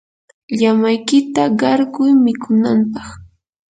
llamaykita 0.59 1.43
qarquy 1.59 2.09
mikunanpaq. 2.23 3.07